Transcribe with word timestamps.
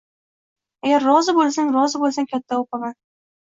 —Agar 0.87 1.05
rozi 1.07 1.35
bo‘lsang… 1.41 1.69
rozi 1.75 2.01
bo‘lsang 2.05 2.29
bitta 2.33 2.59
o‘paman. 2.63 2.99